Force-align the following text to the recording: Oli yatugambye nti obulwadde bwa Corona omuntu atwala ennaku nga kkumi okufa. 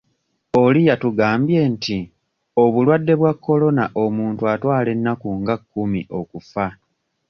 Oli 0.61 0.81
yatugambye 0.89 1.59
nti 1.73 1.97
obulwadde 2.63 3.13
bwa 3.19 3.33
Corona 3.45 3.83
omuntu 4.03 4.41
atwala 4.53 4.89
ennaku 4.95 5.29
nga 5.39 5.55
kkumi 5.59 5.99
okufa. 6.19 6.65